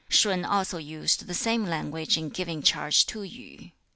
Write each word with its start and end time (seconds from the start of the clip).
2. 0.09 0.15
Shun 0.15 0.43
also 0.43 0.79
used 0.79 1.27
the 1.27 1.33
same 1.35 1.63
language 1.63 2.17
in 2.17 2.29
giving 2.29 2.63
charge 2.63 3.05
to 3.05 3.21
Yu. 3.21 3.69